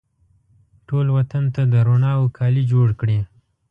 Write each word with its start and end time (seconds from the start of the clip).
ټول 0.87 1.05
وطن 1.17 1.43
ته 1.55 1.61
د 1.73 1.75
روڼاوو 1.87 2.33
کالي 2.37 2.63
جوړکړي 2.71 3.19